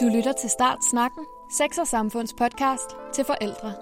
[0.00, 3.72] Du lytter til Start Snakken, Sex og Samfunds podcast til forældre.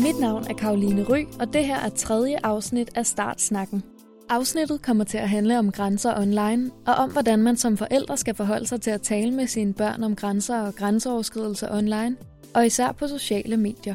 [0.00, 3.93] Mit navn er Karoline Ry, og det her er tredje afsnit af Startsnakken.
[4.28, 8.34] Afsnittet kommer til at handle om grænser online, og om hvordan man som forældre skal
[8.34, 12.16] forholde sig til at tale med sine børn om grænser og grænseoverskridelser online,
[12.54, 13.94] og især på sociale medier.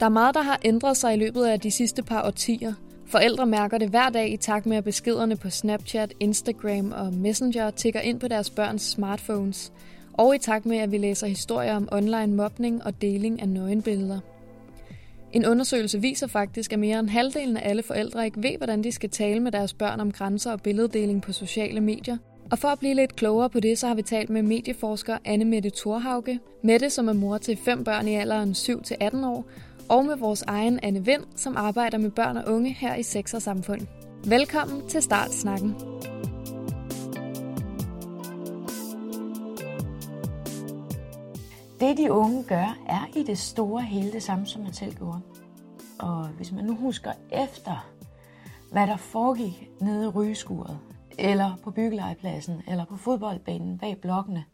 [0.00, 2.72] Der er meget, der har ændret sig i løbet af de sidste par årtier.
[3.06, 7.70] Forældre mærker det hver dag i takt med, at beskederne på Snapchat, Instagram og Messenger
[7.70, 9.72] tigger ind på deres børns smartphones,
[10.12, 14.20] og i takt med, at vi læser historier om online mobning og deling af nøgenbilleder.
[15.32, 18.92] En undersøgelse viser faktisk, at mere end halvdelen af alle forældre ikke ved, hvordan de
[18.92, 22.16] skal tale med deres børn om grænser og billeddeling på sociale medier.
[22.50, 25.44] Og for at blive lidt klogere på det, så har vi talt med medieforsker Anne
[25.44, 29.44] Mette Thorhauge, Mette, som er mor til fem børn i alderen 7-18 år,
[29.88, 33.34] og med vores egen Anne Vind, som arbejder med børn og unge her i Sex
[33.34, 33.80] og Samfund.
[34.24, 35.74] Velkommen til Startsnakken.
[41.80, 45.20] Det de unge gør, er i det store hele det samme, som man selv gjorde.
[45.98, 47.90] Og hvis man nu husker efter,
[48.72, 50.78] hvad der foregik nede i rygeskuret,
[51.18, 54.44] eller på byggelegepladsen, eller på fodboldbanen bag blokkene,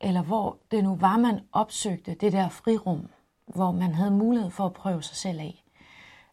[0.00, 3.08] eller hvor det nu var, man opsøgte det der frirum,
[3.46, 5.64] hvor man havde mulighed for at prøve sig selv af,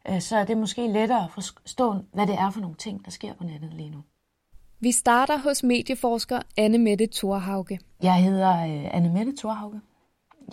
[0.09, 3.11] øh, så er det måske lettere at forstå, hvad det er for nogle ting, der
[3.11, 4.03] sker på nettet lige nu.
[4.79, 7.79] Vi starter hos medieforsker Anne Mette Thorhauge.
[8.03, 9.81] Jeg hedder øh, Anne Mette Thorhauge.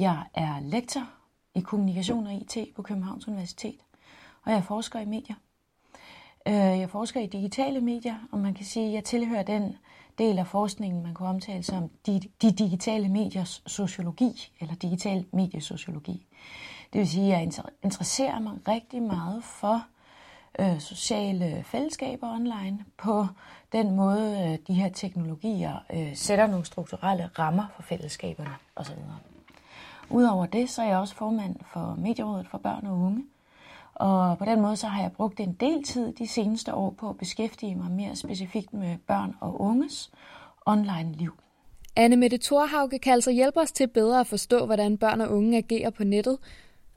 [0.01, 1.03] Jeg er lektor
[1.55, 3.81] i kommunikation og IT på Københavns Universitet,
[4.45, 5.37] og jeg forsker i medier.
[6.49, 9.77] Øh, jeg forsker i digitale medier, og man kan sige, at jeg tilhører den
[10.19, 16.27] del af forskningen, man kan omtale som de, de digitale mediers sociologi, eller digital mediesociologi.
[16.93, 19.87] Det vil sige, at jeg interesserer mig rigtig meget for
[20.59, 23.27] øh, sociale fællesskaber online, på
[23.73, 28.95] den måde, øh, de her teknologier øh, sætter nogle strukturelle rammer for fællesskaberne osv.
[30.11, 33.25] Udover det, så er jeg også formand for Medierådet for Børn og Unge.
[33.95, 37.09] Og på den måde så har jeg brugt en del tid de seneste år på
[37.09, 40.11] at beskæftige mig mere specifikt med børn og unges
[40.67, 41.35] online liv.
[41.97, 45.59] Anne Mette Thorhauge kan altså hjælpe os til bedre at forstå, hvordan børn og unge
[45.59, 46.39] agerer på nettet.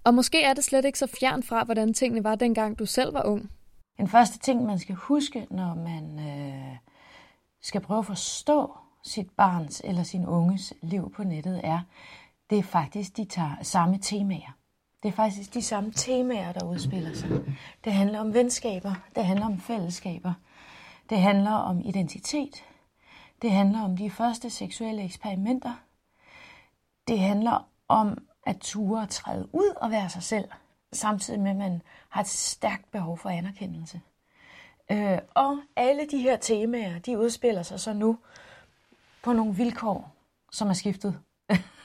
[0.04, 3.14] Og måske er det slet ikke så fjern fra, hvordan tingene var dengang du selv
[3.14, 3.50] var ung.
[3.98, 6.78] Den første ting, man skal huske, når man øh,
[7.62, 11.80] skal prøve at forstå sit barns eller sin unges liv på nettet, er,
[12.50, 14.56] det er faktisk de tager samme temaer.
[15.04, 17.30] Det er faktisk de samme temaer, der udspiller sig.
[17.84, 20.34] Det handler om venskaber, det handler om fællesskaber,
[21.10, 22.66] det handler om identitet,
[23.42, 25.74] det handler om de første seksuelle eksperimenter,
[27.08, 30.50] det handler om at ture og træde ud og være sig selv,
[30.94, 34.02] samtidig med, at man har et stærkt behov for anerkendelse.
[34.92, 38.18] Øh, og alle de her temaer, de udspiller sig så nu
[39.24, 40.16] på nogle vilkår,
[40.52, 41.20] som er skiftet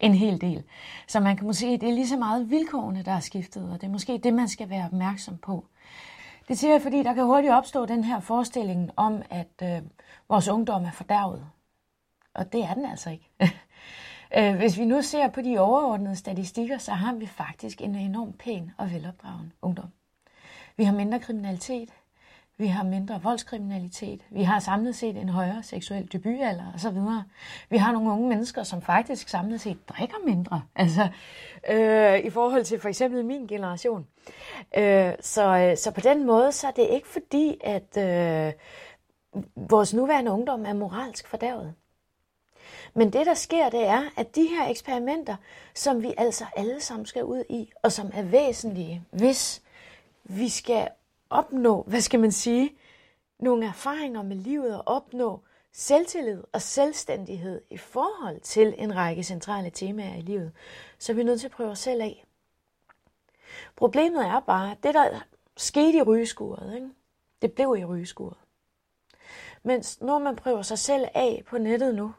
[0.00, 0.62] en hel del.
[1.06, 3.80] Så man kan måske sige, det er lige så meget vilkårene, der er skiftet, og
[3.80, 5.64] det er måske det, man skal være opmærksom på.
[6.48, 9.82] Det siger jeg, fordi der kan hurtigt opstå den her forestilling om, at øh,
[10.28, 11.46] vores ungdom er fordærvet.
[12.34, 13.30] Og det er den altså ikke.
[14.38, 18.38] Øh, hvis vi nu ser på de overordnede statistikker, så har vi faktisk en enormt
[18.38, 19.88] pæn og velopdragen ungdom.
[20.76, 21.90] Vi har mindre kriminalitet,
[22.60, 26.98] vi har mindre voldskriminalitet, vi har samlet set en højere seksuel debutalder osv.
[27.70, 31.08] Vi har nogle unge mennesker, som faktisk samlet set drikker mindre, altså
[31.70, 34.06] øh, i forhold til for eksempel min generation.
[34.76, 38.52] Øh, så, øh, så på den måde, så er det ikke fordi, at øh,
[39.56, 41.74] vores nuværende ungdom er moralsk fordærvet.
[42.94, 45.36] Men det, der sker, det er, at de her eksperimenter,
[45.74, 49.62] som vi altså alle sammen skal ud i, og som er væsentlige, hvis
[50.24, 50.88] vi skal
[51.30, 52.76] opnå, hvad skal man sige,
[53.38, 55.40] nogle erfaringer med livet og opnå
[55.72, 60.52] selvtillid og selvstændighed i forhold til en række centrale temaer i livet,
[60.98, 62.24] så er vi nødt til at prøve os selv af.
[63.76, 65.20] Problemet er bare, at det der
[65.56, 66.90] skete i rygeskuret, ikke?
[67.42, 68.36] det blev i rygeskuret.
[69.62, 72.14] Mens når man prøver sig selv af på nettet nu,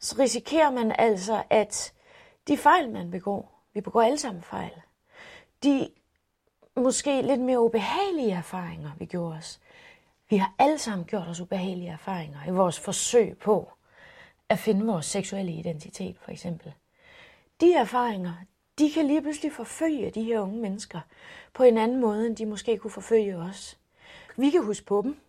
[0.00, 1.92] så risikerer man altså, at
[2.48, 4.82] de fejl, man begår, vi begår alle sammen fejl,
[5.62, 5.88] de
[6.76, 9.60] måske lidt mere ubehagelige erfaringer, vi gjorde os.
[10.30, 13.72] Vi har alle sammen gjort os ubehagelige erfaringer i vores forsøg på
[14.48, 16.72] at finde vores seksuelle identitet, for eksempel.
[17.60, 18.32] De erfaringer,
[18.78, 21.00] de kan lige pludselig forfølge de her unge mennesker
[21.54, 23.78] på en anden måde, end de måske kunne forfølge os.
[24.36, 25.20] Vi kan huske på dem,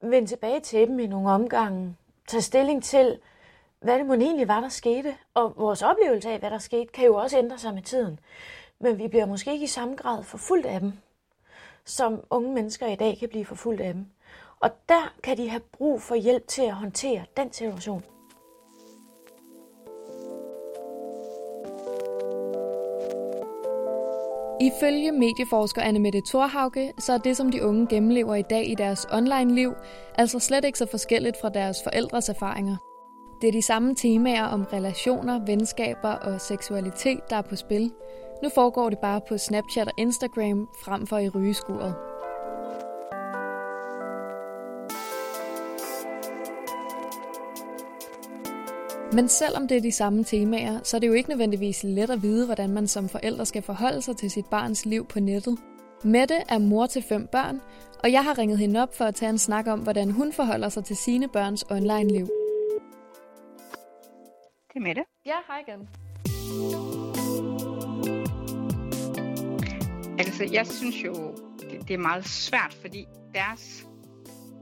[0.00, 1.96] vende tilbage til dem i nogle omgange,
[2.26, 3.18] tage stilling til,
[3.80, 5.16] hvad det må egentlig var, der skete.
[5.34, 8.18] Og vores oplevelse af, hvad der skete, kan jo også ændre sig med tiden.
[8.80, 10.92] Men vi bliver måske ikke i samme grad forfulgt af dem,
[11.84, 14.06] som unge mennesker i dag kan blive forfulgt af dem.
[14.60, 18.02] Og der kan de have brug for hjælp til at håndtere den situation.
[24.60, 29.06] Ifølge medieforsker Annemette Thorhauke, så er det, som de unge gennemlever i dag i deres
[29.12, 29.74] online-liv,
[30.14, 32.76] altså slet ikke så forskelligt fra deres forældres erfaringer.
[33.40, 37.92] Det er de samme temaer om relationer, venskaber og seksualitet, der er på spil.
[38.42, 41.94] Nu foregår det bare på Snapchat og Instagram frem for i rygeskuret.
[49.12, 52.22] Men selvom det er de samme temaer, så er det jo ikke nødvendigvis let at
[52.22, 55.58] vide, hvordan man som forældre skal forholde sig til sit barns liv på nettet.
[56.04, 57.60] Mette er mor til fem børn,
[58.04, 60.68] og jeg har ringet hende op for at tage en snak om, hvordan hun forholder
[60.68, 62.26] sig til sine børns online-liv.
[64.68, 65.04] Det er Mette.
[65.26, 66.05] Ja, hej igen.
[70.40, 73.86] Altså, jeg synes jo, det, det er meget svært, fordi deres,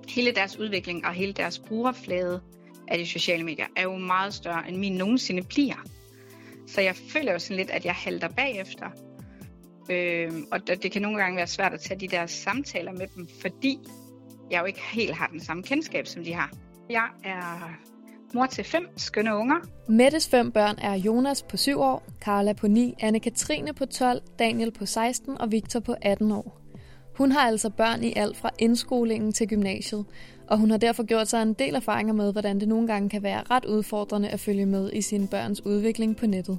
[0.09, 2.43] hele deres udvikling og hele deres brugerflade
[2.89, 5.85] af de sociale medier er jo meget større, end min nogensinde bliver.
[6.67, 8.91] Så jeg føler jo sådan lidt, at jeg halter bagefter.
[9.91, 13.29] Øh, og det kan nogle gange være svært at tage de der samtaler med dem,
[13.41, 13.79] fordi
[14.51, 16.53] jeg jo ikke helt har den samme kendskab, som de har.
[16.91, 17.79] Jeg er
[18.35, 19.57] mor til fem skønne unger.
[19.89, 24.71] Mettes fem børn er Jonas på 7 år, Carla på 9, Anne-Katrine på 12, Daniel
[24.71, 26.61] på 16 og Victor på 18 år.
[27.19, 30.05] Hun har altså børn i alt fra indskolingen til gymnasiet,
[30.49, 33.23] og hun har derfor gjort sig en del erfaringer med, hvordan det nogle gange kan
[33.23, 36.59] være ret udfordrende at følge med i sine børns udvikling på nettet.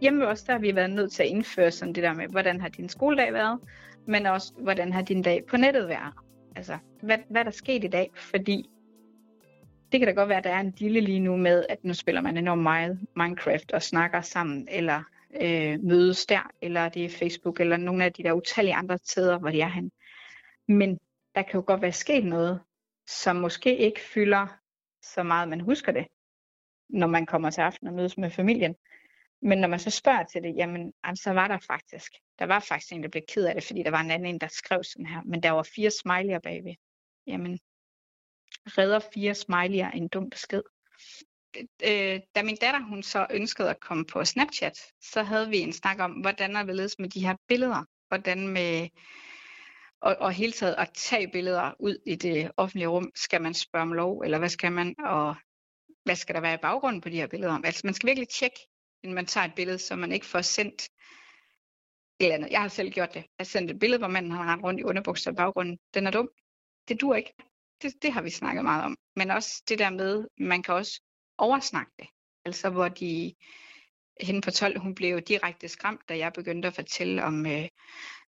[0.00, 2.60] Hjemme også, der har vi været nødt til at indføre sådan det der med, hvordan
[2.60, 3.58] har din skoledag været,
[4.06, 6.14] men også, hvordan har din dag på nettet været.
[6.56, 8.68] Altså, hvad, hvad der sket i dag, fordi
[9.92, 11.94] det kan da godt være, at der er en lille lige nu med, at nu
[11.94, 15.02] spiller man enormt meget Minecraft og snakker sammen, eller
[15.42, 19.38] øh, mødes der, eller det er Facebook, eller nogle af de der utallige andre steder,
[19.38, 19.90] hvor de er han.
[20.68, 20.98] Men
[21.34, 22.60] der kan jo godt være sket noget,
[23.06, 24.46] som måske ikke fylder
[25.02, 26.06] så meget, man husker det,
[26.88, 28.74] når man kommer til aften og mødes med familien.
[29.42, 32.92] Men når man så spørger til det, jamen, så var der faktisk, der var faktisk
[32.92, 35.06] en, der blev ked af det, fordi der var en anden, en, der skrev sådan
[35.06, 36.74] her, men der var fire smiley'er bagved.
[37.26, 37.58] Jamen,
[38.66, 40.62] redder fire smiley'er en dum besked.
[41.84, 45.72] Øh, da min datter hun så ønskede at komme på Snapchat, så havde vi en
[45.72, 48.88] snak om, hvordan er vi med de her billeder, hvordan med
[50.00, 53.82] og, og hele taget at tage billeder ud i det offentlige rum, skal man spørge
[53.82, 55.36] om lov, eller hvad skal man, og
[56.04, 57.60] hvad skal der være i baggrunden på de her billeder?
[57.64, 58.58] Altså man skal virkelig tjekke,
[59.02, 60.90] inden man tager et billede, så man ikke får sendt et
[62.24, 62.50] eller andet.
[62.50, 63.20] Jeg har selv gjort det.
[63.20, 65.78] Jeg har sendt et billede, hvor manden har rendt rundt i underbukser i baggrunden.
[65.94, 66.28] Den er dum.
[66.88, 67.34] Det dur ikke.
[67.82, 68.96] Det, det har vi snakket meget om.
[69.16, 71.00] Men også det der med, man kan også
[71.38, 72.06] oversnakke det.
[72.44, 73.34] Altså hvor de,
[74.20, 77.68] hende på 12, hun blev direkte skræmt, da jeg begyndte at fortælle om, øh,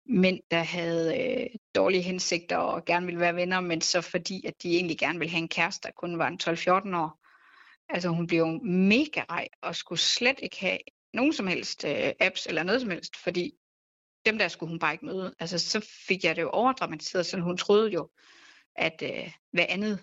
[0.05, 4.63] mænd, der havde øh, dårlige hensigter og gerne ville være venner, men så fordi, at
[4.63, 7.19] de egentlig gerne ville have en kæreste, der kun var en 12-14 år.
[7.89, 10.77] Altså hun blev jo mega rej og skulle slet ikke have
[11.13, 13.51] nogen som helst øh, apps eller noget som helst, fordi
[14.25, 15.35] dem der skulle hun bare ikke møde.
[15.39, 18.09] Altså så fik jeg det jo overdramatiseret, så hun troede jo,
[18.75, 19.99] at øh, hvad andet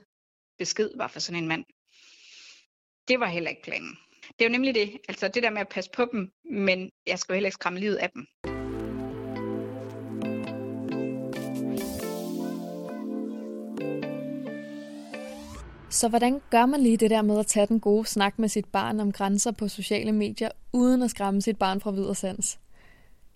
[0.58, 1.64] besked var for sådan en mand.
[3.08, 3.98] Det var heller ikke planen.
[4.28, 7.18] Det er jo nemlig det, altså det der med at passe på dem, men jeg
[7.18, 8.26] skal jo heller ikke skræmme livet af dem.
[15.90, 18.66] Så hvordan gør man lige det der med at tage den gode snak med sit
[18.72, 22.58] barn om grænser på sociale medier, uden at skræmme sit barn fra videre sans?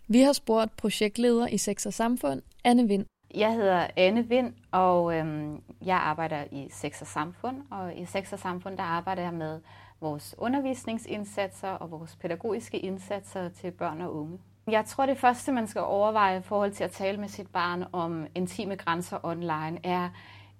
[0.09, 3.07] Vi har spurgt projektleder i Sex og Samfund, Anne Vind.
[3.35, 7.57] Jeg hedder Anne Vind, og øhm, jeg arbejder i Sex og Samfund.
[7.71, 9.61] Og i Sex og Samfund, der arbejder jeg med
[10.01, 14.39] vores undervisningsindsatser og vores pædagogiske indsatser til børn og unge.
[14.67, 17.85] Jeg tror, det første, man skal overveje i forhold til at tale med sit barn
[17.93, 20.09] om intime grænser online, er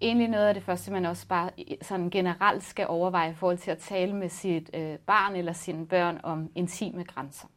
[0.01, 1.51] egentlig noget af det første, man også bare
[1.83, 5.87] sådan generelt skal overveje i forhold til at tale med sit øh, barn eller sine
[5.87, 7.49] børn om intime grænser.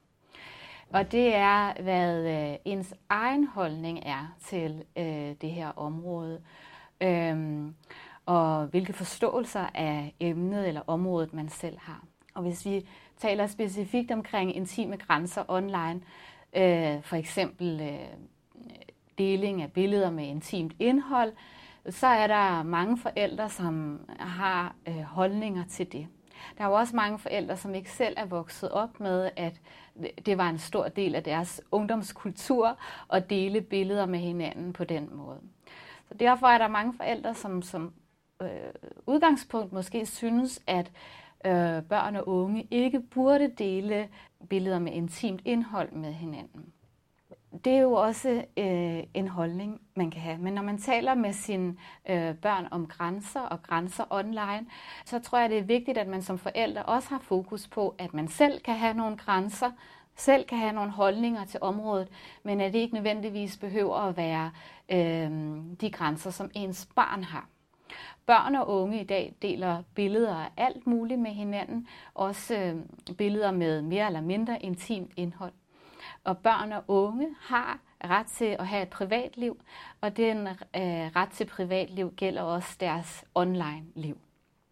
[0.90, 6.42] Og det er, hvad øh, ens egen holdning er til øh, det her område,
[7.02, 7.76] øhm,
[8.26, 12.04] og hvilke forståelser af emnet eller området man selv har.
[12.34, 12.88] Og hvis vi
[13.18, 16.02] taler specifikt omkring intime grænser online,
[16.56, 18.18] øh, for eksempel øh,
[19.18, 21.34] deling af billeder med intimt indhold,
[21.90, 26.08] så er der mange forældre, som har øh, holdninger til det.
[26.58, 29.62] Der er jo også mange forældre, som ikke selv er vokset op med, at
[30.26, 32.78] det var en stor del af deres ungdomskultur
[33.14, 35.40] at dele billeder med hinanden på den måde.
[36.08, 37.94] Så derfor er der mange forældre, som, som
[38.42, 38.50] øh,
[39.06, 40.92] udgangspunkt måske synes, at
[41.46, 44.10] øh, børn og unge ikke burde dele
[44.50, 46.74] billeder med intimt indhold med hinanden.
[47.64, 50.38] Det er jo også øh, en holdning, man kan have.
[50.38, 51.76] Men når man taler med sine
[52.10, 54.66] øh, børn om grænser og grænser online,
[55.06, 58.14] så tror jeg, det er vigtigt, at man som forældre også har fokus på, at
[58.14, 59.72] man selv kan have nogle grænser,
[60.16, 62.08] selv kan have nogle holdninger til området,
[62.44, 64.52] men at det ikke nødvendigvis behøver at være
[64.92, 65.32] øh,
[65.82, 67.48] de grænser, som ens barn har.
[68.26, 73.52] Børn og unge i dag deler billeder af alt muligt med hinanden, også øh, billeder
[73.52, 75.54] med mere eller mindre intimt indhold.
[76.26, 79.62] Og børn og unge har ret til at have et privatliv,
[80.02, 84.18] og den øh, ret til privatliv gælder også deres online-liv.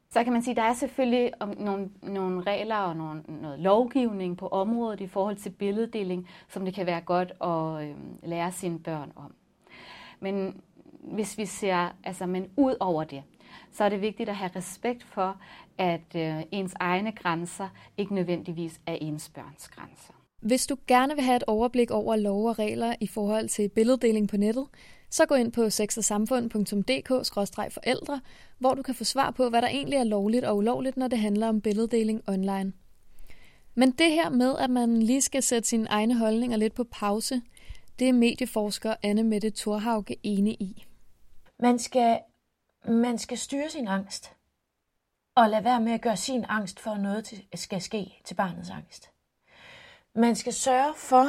[0.10, 4.38] Så kan man sige, at der er selvfølgelig nogle, nogle regler og nogle, noget lovgivning
[4.38, 8.80] på området i forhold til billeddeling, som det kan være godt at øh, lære sine
[8.80, 9.34] børn om.
[10.20, 10.62] Men
[11.04, 13.24] hvis vi ser, altså, men ud over det,
[13.72, 15.38] så er det vigtigt at have respekt for,
[15.78, 20.14] at øh, ens egne grænser ikke nødvendigvis er ens børns grænser.
[20.44, 24.30] Hvis du gerne vil have et overblik over lov og regler i forhold til billeddeling
[24.30, 24.66] på nettet,
[25.10, 28.22] så gå ind på sexogsamfund.dk-forældre,
[28.60, 31.20] hvor du kan få svar på, hvad der egentlig er lovligt og ulovligt, når det
[31.20, 32.74] handler om billeddeling online.
[33.76, 37.42] Men det her med, at man lige skal sætte sine egne holdninger lidt på pause,
[38.00, 40.86] det er medieforsker Anne Mette Thorhauge enig i.
[41.60, 42.20] Man skal,
[42.88, 44.34] man skal styre sin angst,
[45.36, 48.70] og lade være med at gøre sin angst for, at noget skal ske til barnets
[48.70, 49.13] angst.
[50.16, 51.28] Man skal sørge for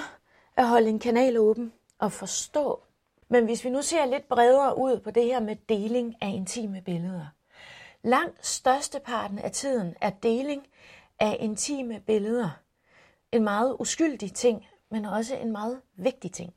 [0.57, 2.83] at holde en kanal åben og forstå.
[3.29, 6.83] Men hvis vi nu ser lidt bredere ud på det her med deling af intime
[6.85, 7.27] billeder.
[8.03, 10.67] Langt størsteparten af tiden er deling
[11.21, 12.51] af intime billeder
[13.33, 16.55] en meget uskyldig ting, men også en meget vigtig ting.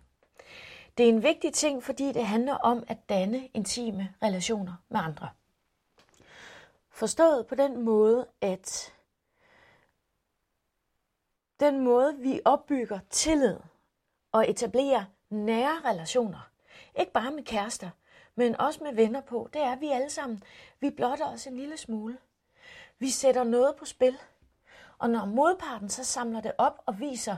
[0.97, 5.29] Det er en vigtig ting, fordi det handler om at danne intime relationer med andre.
[6.89, 8.93] Forstået på den måde, at
[11.59, 13.57] den måde, vi opbygger tillid
[14.31, 16.49] og etablerer nære relationer,
[16.99, 17.89] ikke bare med kærester,
[18.35, 20.43] men også med venner på, det er, at vi alle sammen,
[20.79, 22.17] vi blotter os en lille smule.
[22.99, 24.17] Vi sætter noget på spil.
[24.97, 27.37] Og når modparten så samler det op og viser,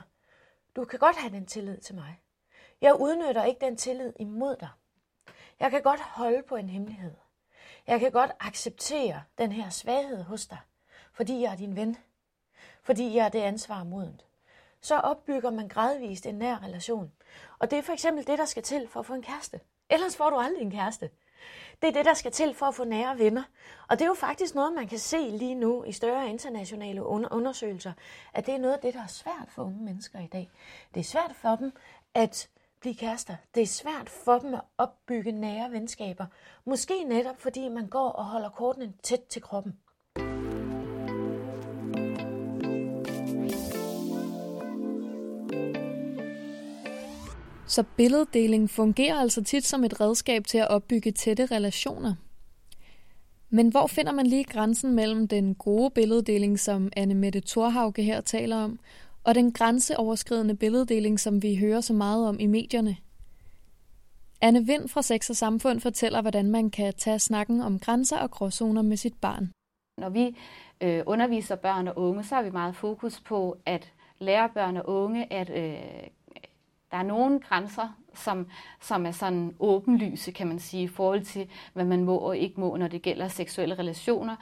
[0.75, 2.21] du kan godt have den tillid til mig.
[2.81, 4.69] Jeg udnytter ikke den tillid imod dig.
[5.59, 7.13] Jeg kan godt holde på en hemmelighed.
[7.87, 10.59] Jeg kan godt acceptere den her svaghed hos dig,
[11.13, 11.97] fordi jeg er din ven
[12.83, 14.25] fordi jeg er det ansvar modent.
[14.81, 17.11] Så opbygger man gradvist en nær relation.
[17.59, 19.59] Og det er for eksempel det, der skal til for at få en kæreste.
[19.89, 21.09] Ellers får du aldrig en kæreste.
[21.81, 23.43] Det er det, der skal til for at få nære venner.
[23.89, 27.93] Og det er jo faktisk noget, man kan se lige nu i større internationale undersøgelser,
[28.33, 30.49] at det er noget af det, der er svært for unge mennesker i dag.
[30.93, 31.71] Det er svært for dem
[32.13, 33.35] at blive kærester.
[33.55, 36.25] Det er svært for dem at opbygge nære venskaber.
[36.65, 39.79] Måske netop fordi man går og holder kortene tæt til kroppen.
[47.69, 52.15] Så billeddeling fungerer altså tit som et redskab til at opbygge tætte relationer.
[53.49, 58.21] Men hvor finder man lige grænsen mellem den gode billeddeling, som Anne Mette Thorhauge her
[58.21, 58.79] taler om,
[59.23, 62.97] og den grænseoverskridende billeddeling, som vi hører så meget om i medierne?
[64.41, 68.31] Anne Vind fra Sex og Samfund fortæller, hvordan man kan tage snakken om grænser og
[68.31, 69.51] gråzoner med sit barn.
[69.97, 70.37] Når vi
[70.81, 74.89] øh, underviser børn og unge, så har vi meget fokus på at lære børn og
[74.89, 76.07] unge at øh,
[76.91, 78.47] der er nogle grænser, som,
[78.81, 82.59] som er sådan åbenlyse, kan man sige, i forhold til, hvad man må og ikke
[82.59, 84.35] må, når det gælder seksuelle relationer.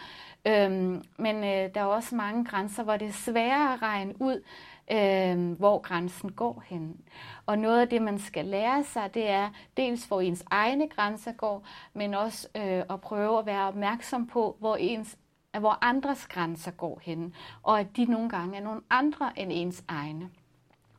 [0.48, 4.44] Øhm, men øh, der er også mange grænser, hvor det er sværere at regne ud,
[4.92, 6.98] øh, hvor grænsen går hen.
[7.46, 11.32] Og noget af det, man skal lære sig, det er dels, hvor ens egne grænser
[11.32, 15.18] går, men også øh, at prøve at være opmærksom på, hvor ens
[15.60, 19.84] hvor andres grænser går hen, og at de nogle gange er nogle andre end ens
[19.88, 20.30] egne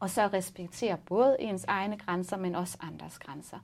[0.01, 3.59] og så respektere både ens egne grænser, men også andres grænser.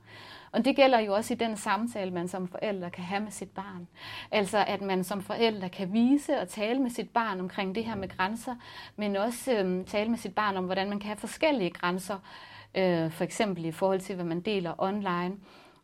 [0.52, 3.50] Og det gælder jo også i den samtale, man som forælder kan have med sit
[3.50, 3.88] barn.
[4.30, 7.94] Altså at man som forælder kan vise og tale med sit barn omkring det her
[7.94, 8.54] med grænser,
[8.96, 12.18] men også øhm, tale med sit barn om, hvordan man kan have forskellige grænser,
[12.74, 15.36] øh, for eksempel i forhold til, hvad man deler online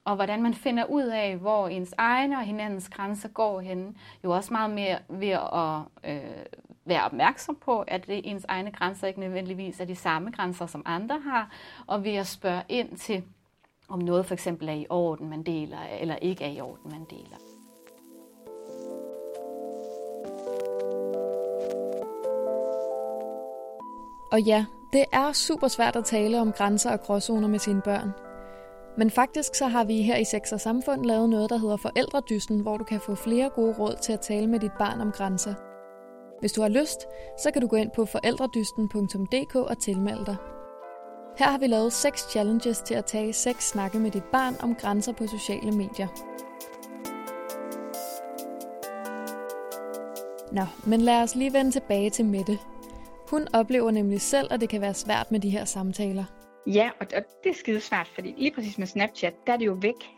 [0.05, 3.97] og hvordan man finder ud af, hvor ens egne og hinandens grænser går hen.
[4.25, 6.45] Jo også meget mere ved at øh,
[6.91, 10.83] være opmærksom på, at det ens egne grænser ikke nødvendigvis er de samme grænser, som
[10.87, 11.51] andre har,
[11.87, 13.23] og ved at spørge ind til,
[13.89, 17.07] om noget for eksempel er i orden, man deler, eller ikke er i orden, man
[17.11, 17.37] deler.
[24.33, 28.11] Og ja, det er super svært at tale om grænser og gråzoner med sine børn.
[28.99, 32.61] Men faktisk så har vi her i Sex og Samfund lavet noget, der hedder Forældredysten,
[32.61, 35.55] hvor du kan få flere gode råd til at tale med dit barn om grænser.
[36.41, 37.07] Hvis du har lyst,
[37.43, 40.37] så kan du gå ind på forældredysten.dk og tilmelde dig.
[41.39, 44.75] Her har vi lavet seks challenges til at tage seks snakke med dit barn om
[44.75, 46.09] grænser på sociale medier.
[50.53, 52.59] Nå, men lad os lige vende tilbage til Mette.
[53.31, 56.25] Hun oplever nemlig selv, at det kan være svært med de her samtaler.
[56.67, 59.67] Ja, og, og det er skide svært, fordi lige præcis med Snapchat, der er det
[59.67, 60.11] jo væk.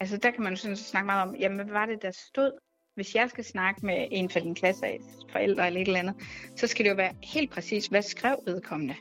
[0.00, 2.52] Altså der kan man jo sådan snakke meget om, jamen hvad var det, der stod?
[2.94, 4.86] Hvis jeg skal snakke med en fra din klasse,
[5.32, 6.14] forældre eller et eller andet,
[6.56, 8.94] så skal det jo være helt præcis, hvad skrev vedkommende?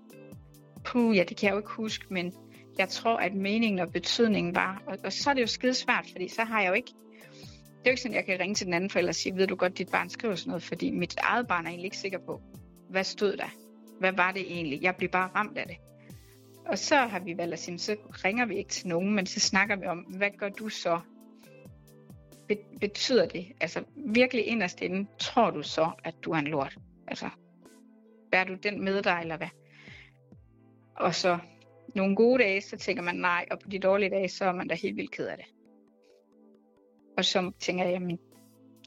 [0.86, 2.33] Puh, ja, det kan jeg jo ikke huske, men
[2.77, 6.07] jeg tror, at meningen og betydningen var, og, og så er det jo skide svært,
[6.12, 6.91] fordi så har jeg jo ikke,
[7.62, 9.38] det er jo ikke sådan, at jeg kan ringe til den anden forælder og sige,
[9.38, 11.98] ved du godt, dit barn skriver sådan noget, fordi mit eget barn er egentlig ikke
[11.98, 12.41] sikker på,
[12.89, 13.50] hvad stod der?
[14.00, 14.81] Hvad var det egentlig?
[14.81, 15.77] Jeg bliver bare ramt af det.
[16.65, 17.95] Og så har vi valgt at sige, så
[18.25, 21.00] ringer vi ikke til nogen, men så snakker vi om, hvad gør du så?
[22.79, 26.77] Betyder det, altså virkelig inderst inde, tror du så, at du er en lort?
[27.08, 27.29] Altså,
[28.31, 29.50] bærer du den med dig, eller hvad?
[30.96, 31.39] Og så
[31.96, 34.67] nogle gode dage, så tænker man nej, og på de dårlige dage, så er man
[34.67, 35.46] da helt vildt ked af det.
[37.17, 38.20] Og så tænker jeg, jamen,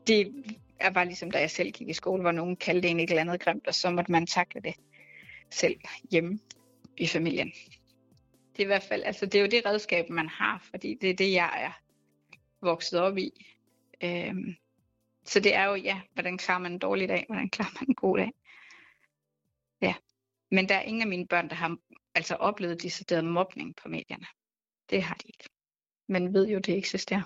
[0.06, 0.32] det
[0.80, 3.20] er bare ligesom, da jeg selv gik i skole, hvor nogen kaldte en et eller
[3.20, 4.74] andet grimt, og så måtte man takle det
[5.50, 5.76] selv
[6.10, 6.38] hjemme
[6.96, 7.52] i familien.
[8.52, 11.10] Det er i hvert fald, altså det er jo det redskab, man har, fordi det
[11.10, 11.80] er det, jeg er
[12.66, 13.53] vokset op i.
[14.04, 14.54] Øhm,
[15.24, 17.94] så det er jo, ja, hvordan klarer man en dårlig dag, hvordan klarer man en
[17.94, 18.32] god dag.
[19.82, 19.94] Ja,
[20.50, 21.76] men der er ingen af mine børn, der har
[22.14, 24.26] altså oplevet decideret mobning på medierne.
[24.90, 25.48] Det har de ikke.
[26.08, 27.22] Men ved jo, det eksisterer.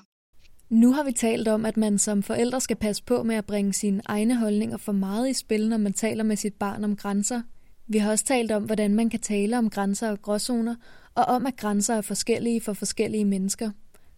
[0.68, 3.72] Nu har vi talt om, at man som forældre skal passe på med at bringe
[3.72, 7.42] sine egne holdninger for meget i spil, når man taler med sit barn om grænser.
[7.86, 10.76] Vi har også talt om, hvordan man kan tale om grænser og gråzoner,
[11.14, 13.70] og om, at grænser er forskellige for forskellige mennesker.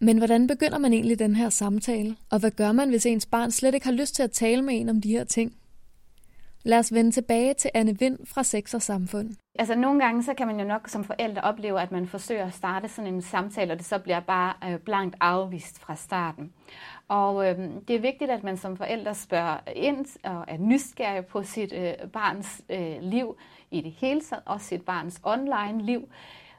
[0.03, 2.15] Men hvordan begynder man egentlig den her samtale?
[2.31, 4.79] Og hvad gør man, hvis ens barn slet ikke har lyst til at tale med
[4.79, 5.53] en om de her ting?
[6.63, 9.29] Lad os vende tilbage til Anne Vind fra Sex og Samfund.
[9.59, 12.53] Altså nogle gange, så kan man jo nok som forældre opleve, at man forsøger at
[12.53, 16.53] starte sådan en samtale, og det så bliver bare øh, blankt afvist fra starten.
[17.07, 21.43] Og øh, det er vigtigt, at man som forældre spørger ind og er nysgerrig på
[21.43, 23.35] sit øh, barns øh, liv
[23.71, 26.09] i det hele taget, også sit barns online liv.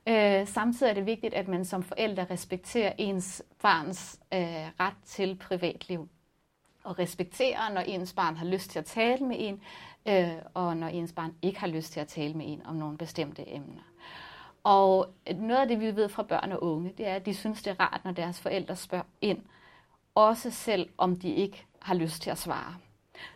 [0.08, 4.40] Øh, samtidig er det vigtigt, at man som forældre respekterer ens barns øh,
[4.80, 6.08] ret til privatliv.
[6.84, 9.60] Og respekterer, når ens barn har lyst til at tale med en,
[10.08, 12.98] øh, og når ens barn ikke har lyst til at tale med en om nogle
[12.98, 13.82] bestemte emner.
[14.64, 17.62] Og noget af det, vi ved fra børn og unge, det er, at de synes,
[17.62, 19.38] det er rart, når deres forældre spørger ind,
[20.14, 22.74] også selv om de ikke har lyst til at svare.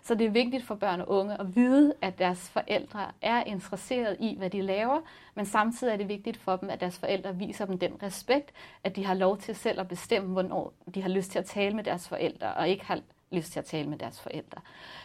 [0.02, 4.16] Så det er vigtigt for børn og unge at vide, at deres forældre er interesseret
[4.20, 5.00] i, hvad de laver,
[5.34, 8.52] men samtidig er det vigtigt for dem, at deres forældre viser dem den respekt,
[8.84, 11.76] at de har lov til selv at bestemme, hvornår de har lyst til at tale
[11.76, 14.60] med deres forældre, og ikke har lyst til at tale med deres forældre.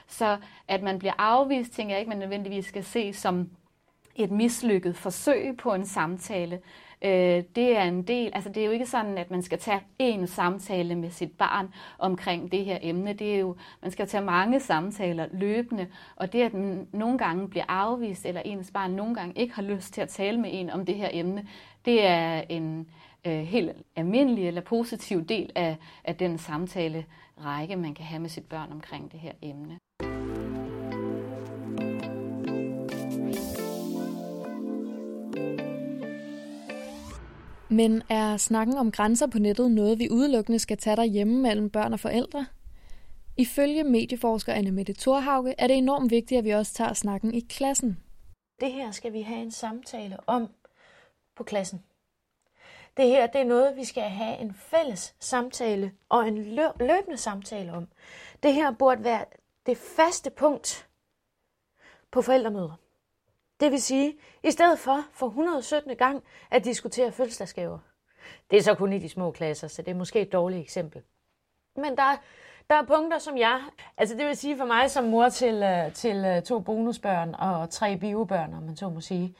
[0.08, 3.50] Så at man bliver afvist, tænker jeg ikke, man nødvendigvis skal se som
[4.15, 6.60] et mislykket forsøg på en samtale.
[7.02, 9.82] Øh, det er en del, altså det er jo ikke sådan, at man skal tage
[10.02, 13.14] én samtale med sit barn omkring det her emne.
[13.14, 17.50] Det er jo, man skal tage mange samtaler løbende, og det, at man nogle gange
[17.50, 20.70] bliver afvist, eller ens barn nogle gange ikke har lyst til at tale med en
[20.70, 21.48] om det her emne,
[21.86, 22.88] det er en
[23.28, 27.06] øh, helt almindelig eller positiv del af, af den samtale
[27.46, 29.78] række, man kan have med sit børn omkring det her emne.
[37.72, 41.94] Men er snakken om grænser på nettet noget, vi udelukkende skal tage derhjemme mellem børn
[41.94, 42.46] og forældre?
[43.38, 47.40] Ifølge medieforsker Anne Mette Thorhauge er det enormt vigtigt, at vi også tager snakken i
[47.40, 47.98] klassen.
[48.60, 50.48] Det her skal vi have en samtale om
[51.36, 51.84] på klassen.
[52.98, 56.38] Det her det er noget, vi skal have en fælles samtale og en
[56.80, 57.88] løbende samtale om.
[58.44, 59.26] Det her burde være
[59.66, 60.88] det faste punkt
[62.12, 62.81] på forældremøder.
[63.62, 65.95] Det vil sige, i stedet for for 117.
[65.95, 67.80] gang at diskutere fødselsdagsgaver.
[68.52, 71.02] Det er så kun i de små klasser, så det er måske et dårligt eksempel.
[71.76, 72.21] Men der,
[72.69, 73.62] der er punkter, som jeg,
[73.97, 77.69] altså det vil sige for mig som mor til, øh, til øh, to bonusbørn og
[77.69, 79.36] tre biobørn, om man så må sige,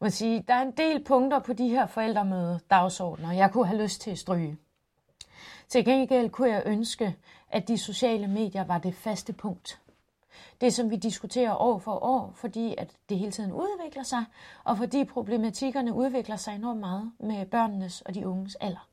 [0.00, 3.82] må sige, der er en del punkter på de her forældremøde dagsordner, jeg kunne have
[3.82, 4.56] lyst til at stryge.
[5.68, 7.16] Til gengæld kunne jeg ønske,
[7.50, 9.80] at de sociale medier var det faste punkt
[10.60, 14.24] det, som vi diskuterer år for år, fordi at det hele tiden udvikler sig,
[14.64, 18.88] og fordi problematikkerne udvikler sig enormt meget med børnenes og de unges alder.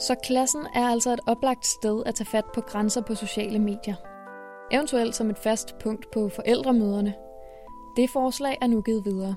[0.00, 3.94] Så klassen er altså et oplagt sted at tage fat på grænser på sociale medier.
[4.70, 7.14] eventuelt som et fast punkt på forældremøderne.
[7.96, 9.34] Det forslag er nu givet videre.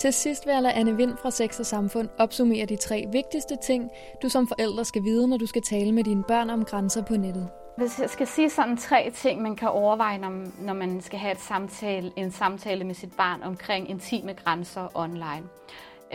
[0.00, 3.56] Til sidst vil jeg lade Anne Vind fra Sex og Samfund opsummere de tre vigtigste
[3.62, 3.90] ting,
[4.22, 7.16] du som forælder skal vide, når du skal tale med dine børn om grænser på
[7.16, 7.48] nettet.
[7.76, 11.32] Hvis jeg skal sige sådan tre ting, man kan overveje, når, når man skal have
[11.32, 15.42] et samtale, en samtale med sit barn omkring intime grænser online,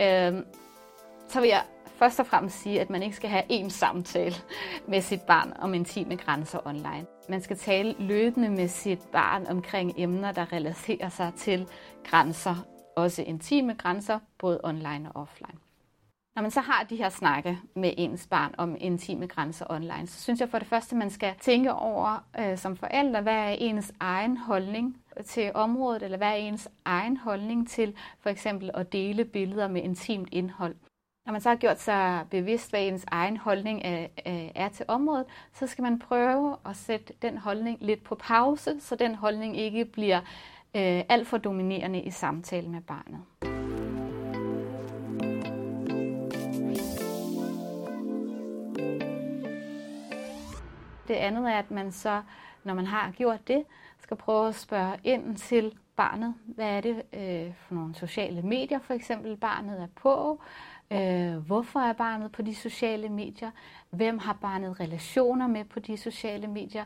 [0.00, 0.42] øh,
[1.28, 1.62] så vil jeg
[1.96, 4.36] først og fremmest sige, at man ikke skal have én samtale
[4.88, 7.06] med sit barn om intime grænser online.
[7.28, 11.68] Man skal tale løbende med sit barn omkring emner, der relaterer sig til
[12.04, 12.66] grænser,
[12.96, 15.58] også intime grænser, både online og offline.
[16.36, 20.22] Når man så har de her snakke med ens barn om intime grænser online, så
[20.22, 23.92] synes jeg for det første, man skal tænke over øh, som forældre, hvad er ens
[24.00, 29.24] egen holdning til området, eller hvad er ens egen holdning til for eksempel at dele
[29.24, 30.74] billeder med intimt indhold.
[31.26, 34.06] Når man så har gjort sig bevidst, hvad ens egen holdning er,
[34.54, 38.96] er til området, så skal man prøve at sætte den holdning lidt på pause, så
[38.96, 40.20] den holdning ikke bliver
[40.76, 43.20] øh, alt for dominerende i samtalen med barnet.
[51.08, 52.22] Det andet er, at man så,
[52.64, 53.64] når man har gjort det,
[53.98, 56.34] skal prøve at spørge ind til barnet.
[56.44, 60.42] Hvad er det øh, for nogle sociale medier, for eksempel, barnet er på?
[60.90, 63.50] Øh, hvorfor er barnet på de sociale medier?
[63.90, 66.84] Hvem har barnet relationer med på de sociale medier?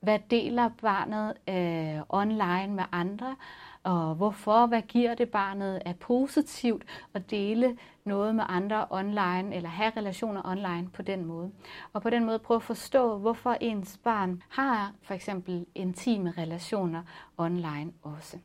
[0.00, 3.36] Hvad deler barnet øh, online med andre?
[3.82, 4.66] Og hvorfor?
[4.66, 6.84] Hvad giver det barnet af positivt
[7.14, 11.50] at dele noget med andre online, eller have relationer online på den måde.
[11.92, 17.02] Og på den måde prøve at forstå, hvorfor ens barn har for eksempel intime relationer
[17.38, 18.38] online også.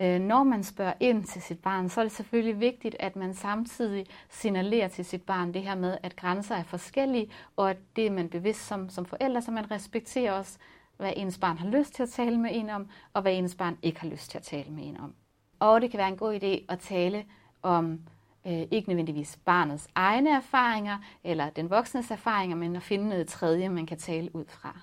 [0.00, 3.34] Øh, når man spørger ind til sit barn, så er det selvfølgelig vigtigt, at man
[3.34, 8.06] samtidig signalerer til sit barn det her med, at grænser er forskellige, og at det
[8.06, 10.58] er man bevidst som, som forældre, så man respekterer også,
[10.96, 13.78] hvad ens barn har lyst til at tale med en om, og hvad ens barn
[13.82, 15.14] ikke har lyst til at tale med en om.
[15.58, 17.24] Og det kan være en god idé at tale
[17.62, 18.00] om
[18.46, 23.68] øh, ikke nødvendigvis barnets egne erfaringer eller den voksnes erfaringer, men at finde noget tredje,
[23.68, 24.80] man kan tale ud fra.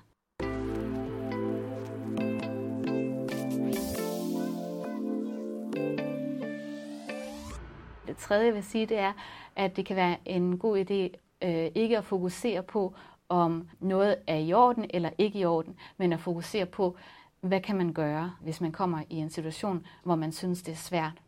[8.07, 9.13] Det tredje, jeg vil sige, det er,
[9.55, 11.17] at det kan være en god idé
[11.47, 12.95] øh, ikke at fokusere på,
[13.29, 16.97] om noget er i orden eller ikke i orden, men at fokusere på,
[17.41, 20.75] hvad kan man gøre, hvis man kommer i en situation, hvor man synes, det er
[20.75, 21.21] svært.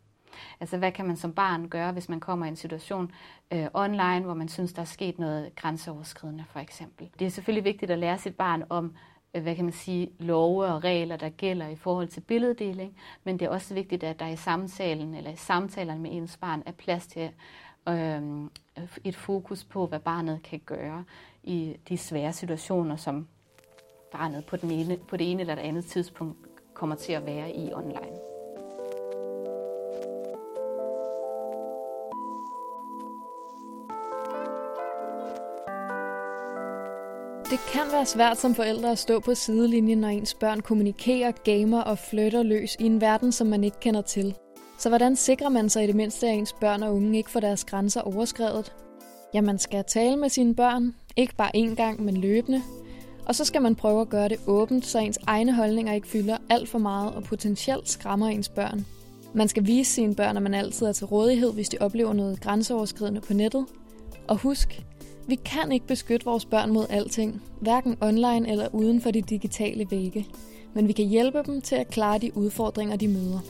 [0.60, 3.12] Altså, hvad kan man som barn gøre, hvis man kommer i en situation
[3.50, 7.08] øh, online, hvor man synes, der er sket noget grænseoverskridende, for eksempel.
[7.18, 8.94] Det er selvfølgelig vigtigt at lære sit barn om,
[9.34, 13.38] Øh, hvad kan man sige, love og regler, der gælder i forhold til billeddeling, men
[13.38, 16.72] det er også vigtigt, at der i samtalen eller i samtalerne med ens barn er
[16.72, 17.30] plads til
[17.88, 18.22] øh,
[19.04, 21.04] et fokus på, hvad barnet kan gøre
[21.42, 23.28] i de svære situationer, som
[24.12, 26.38] barnet på, den ene, på det ene eller det andet tidspunkt
[26.74, 28.29] kommer til at være i online.
[37.50, 41.80] Det kan være svært som forældre at stå på sidelinjen, når ens børn kommunikerer, gamer
[41.80, 44.34] og flytter løs i en verden, som man ikke kender til.
[44.78, 47.40] Så hvordan sikrer man sig i det mindste, at ens børn og unge ikke får
[47.40, 48.72] deres grænser overskrevet?
[49.34, 52.62] Ja, man skal tale med sine børn, ikke bare én gang, men løbende.
[53.26, 56.36] Og så skal man prøve at gøre det åbent, så ens egne holdninger ikke fylder
[56.50, 58.86] alt for meget og potentielt skræmmer ens børn.
[59.34, 62.40] Man skal vise sine børn, at man altid er til rådighed, hvis de oplever noget
[62.40, 63.66] grænseoverskridende på nettet.
[64.28, 64.82] Og husk,
[65.26, 69.86] vi kan ikke beskytte vores børn mod alting, hverken online eller uden for de digitale
[69.90, 70.26] vægge.
[70.74, 73.40] Men vi kan hjælpe dem til at klare de udfordringer, de møder.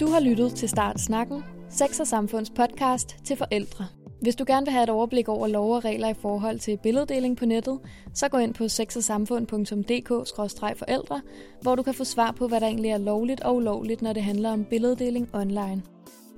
[0.00, 3.97] Du har lyttet til Start Snakken, Sex og Samfunds podcast til forældre.
[4.20, 7.36] Hvis du gerne vil have et overblik over lov og regler i forhold til billeddeling
[7.36, 7.78] på nettet,
[8.14, 11.20] så gå ind på sexogsamfund.dk-forældre,
[11.62, 14.22] hvor du kan få svar på, hvad der egentlig er lovligt og ulovligt, når det
[14.22, 15.82] handler om billeddeling online.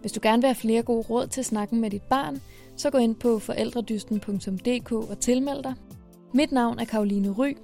[0.01, 2.41] Hvis du gerne vil have flere gode råd til snakken med dit barn,
[2.77, 5.75] så gå ind på forældredysten.dk og tilmeld dig.
[6.35, 7.57] Mit navn er Karoline Ry.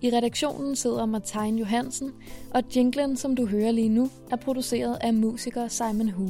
[0.00, 2.12] I redaktionen sidder Martin Johansen,
[2.54, 6.28] og jinglen, som du hører lige nu, er produceret af musiker Simon Hu.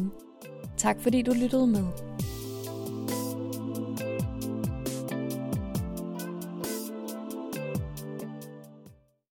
[0.76, 1.85] Tak fordi du lyttede med.